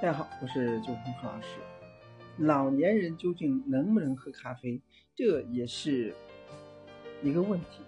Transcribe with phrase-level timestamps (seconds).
[0.00, 1.58] 大家好，我是九峰何老师。
[2.38, 4.80] 老年人究竟能不能喝咖啡？
[5.14, 6.14] 这也是
[7.22, 7.82] 一个问题，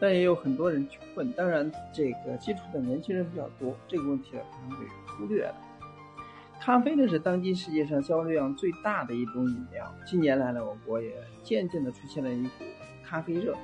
[0.00, 1.30] 但也有很多人去问。
[1.32, 4.86] 当然，这个接触的年轻人比较多，这个问题呢可能被
[5.18, 5.54] 忽略了。
[6.58, 9.94] 咖啡呢是当今世界上销售量最大的一种饮料。
[10.06, 11.12] 近年来呢，我国也
[11.42, 12.64] 渐渐的出现了一股
[13.04, 13.54] 咖啡热，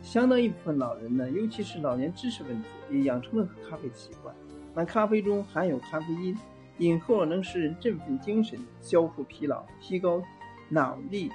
[0.00, 4.34] 相当一部分老人呢，尤其是老年知识分子，也养成了喝咖啡的习惯。
[4.76, 6.36] 那咖啡中含有咖啡因，
[6.76, 10.22] 饮后能使人振奋精神、消除疲劳、提高
[10.68, 11.32] 脑力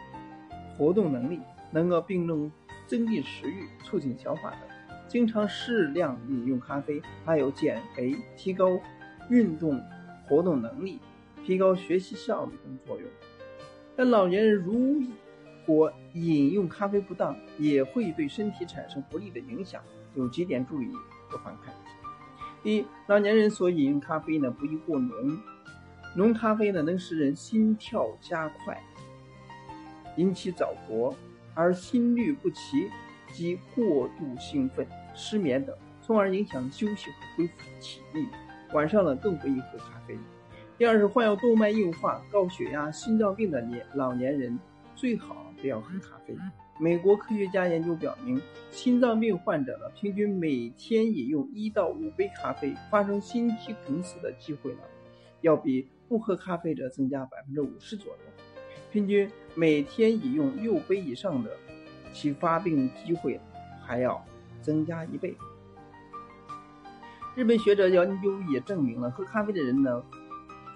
[0.78, 1.40] 活动能力，
[1.72, 2.52] 能够并能
[2.86, 4.60] 增进食欲、促进消化等。
[5.08, 8.80] 经常适量饮用咖啡，还有减肥、提高
[9.32, 9.82] 运动
[10.28, 11.00] 活动能力、
[11.44, 13.10] 提高学习效率等作用。
[13.96, 15.02] 但老年人如
[15.66, 19.82] 果饮用咖啡不当，也会对身体产生不利的影响。
[20.14, 20.92] 有几点注意
[21.28, 21.74] 不妨看。
[22.01, 22.01] 第
[22.64, 25.40] 一，老年人所饮用咖啡呢，不宜过浓。
[26.16, 28.80] 浓咖啡呢，能使人心跳加快，
[30.18, 31.16] 引起早搏，
[31.56, 32.90] 而心律不齐
[33.32, 38.28] 及过度兴奋、失眠等，从而影响休息和恢复体力。
[38.74, 40.18] 晚上呢，更不宜喝咖啡。
[40.78, 44.60] 第二是患有动脉硬化、高血压、心脏病的年老年人，
[44.96, 46.36] 最好不要喝咖啡。
[46.80, 48.42] 美国科学家研究表明，
[48.72, 54.80] 心脏病患者呢，平均每天饮用一到五杯咖啡，发生心肌梗死的机会呢，
[55.42, 58.18] 要比不喝咖啡者增加百分之五十左右。
[58.92, 61.52] 平均每天饮用六杯以上的，
[62.12, 63.40] 其发病机会
[63.86, 64.26] 还要
[64.62, 65.36] 增加一倍。
[67.36, 70.04] 日本学者研究也证明了，喝咖啡的人呢。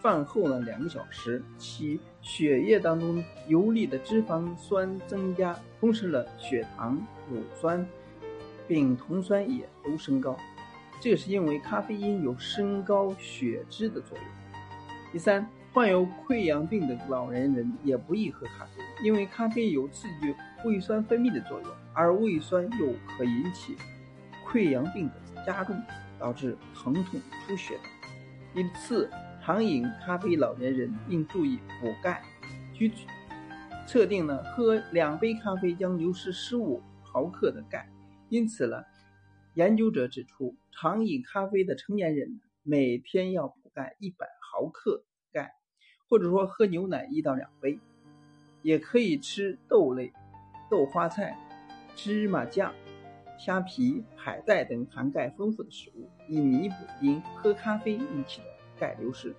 [0.05, 7.83] 饭后呢两个小时，其血液当中游离的脂肪酸增加，同时呢血糖、乳酸、
[8.67, 10.37] 丙酮酸也都升高。
[11.01, 14.27] 这是因为咖啡因有升高血脂的作用。
[15.11, 23.75] 第三，患有溃疡病的老年人也不宜喝咖啡，因为咖啡有刺激胃酸分泌的作用，而胃酸又可引起
[24.47, 25.75] 溃疡病的加重，
[26.19, 27.79] 导致疼痛、出血。
[28.53, 29.09] 第四。
[29.45, 32.23] 常饮咖啡老年人应注意补钙。
[32.73, 32.91] 据
[33.85, 37.87] 测定呢，喝两杯咖啡将流失十五毫克的钙。
[38.29, 38.83] 因此呢，
[39.53, 45.53] 研究者指出，常饮咖啡的成年人每天要补钙一百毫克钙，
[46.09, 47.79] 或者说喝牛奶一到两杯，
[48.63, 50.11] 也可以吃豆类、
[50.71, 51.37] 豆花菜、
[51.95, 52.73] 芝麻酱、
[53.37, 58.54] 虾皮、海带等含钙丰富的食物，以弥补因喝咖啡引起的。
[58.79, 59.35] 钙流失。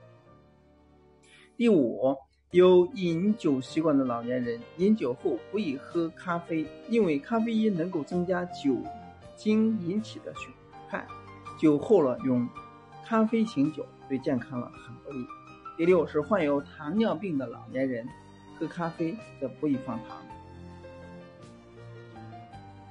[1.57, 2.17] 第五，
[2.51, 8.77] 有饮酒习惯的老年人，饮酒后不宜喝咖啡，因为咖啡因能够增加酒
[9.35, 10.49] 精引起的血
[10.89, 11.07] 汗，
[11.59, 12.49] 酒后了用
[13.05, 15.27] 咖啡醒酒，对健康了很不利。
[15.77, 18.07] 第六是患有糖尿病的老年人，
[18.59, 20.19] 喝咖啡则不宜放糖。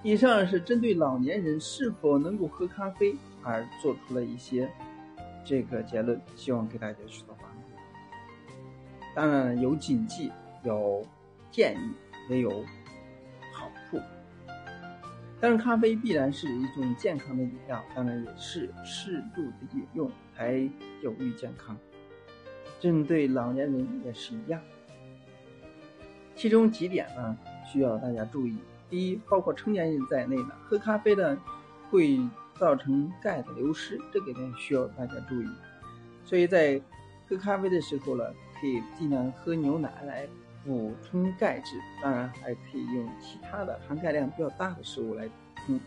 [0.03, 4.72] 以上是针对老年人是否能够喝咖啡而做出了一些。
[5.45, 7.69] 这个结论希望给大家取得帮助。
[9.16, 10.31] 当然有禁忌，
[10.63, 11.06] 有
[11.51, 11.94] 建议，
[12.29, 12.50] 也有
[13.53, 14.01] 好处。
[15.39, 20.67] 但是咖啡必然是一种健康的饮料，当然也是适度的饮用才
[21.01, 21.77] 有益健康。
[22.79, 24.59] 针对老年人也是一样。
[26.35, 28.57] 其中几点呢，需要大家注意。
[28.89, 31.38] 第一，包括成年人在内的喝咖啡的
[31.91, 32.19] 会。
[32.59, 35.47] 造成钙的流失，这个呢需要大家注意。
[36.23, 36.81] 所以在
[37.27, 38.23] 喝咖啡的时候呢，
[38.59, 40.27] 可以尽量喝牛奶来
[40.63, 45.31] 补充钙质，当然还可以用其他的含钙量比较大的食物来补
[45.65, 45.79] 充。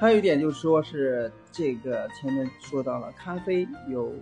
[0.00, 4.14] 还有一点就是说，是这个前面说到了，咖啡有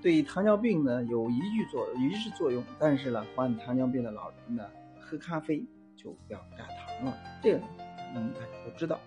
[0.00, 4.64] 对糖尿病呢有抑制作抑制作用，但是呢，患糖尿病的老人呢，
[5.00, 5.64] 喝咖啡
[5.96, 7.60] 就不要加糖了，这个。
[8.14, 9.00] 嗯，大家都知道，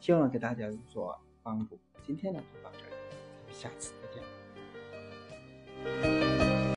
[0.00, 1.78] 希望给大家有所帮助。
[2.06, 4.22] 今天呢就到这里，咱们下次再见。